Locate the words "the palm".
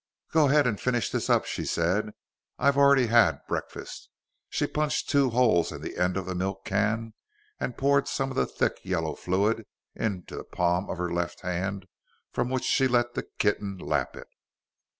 10.37-10.89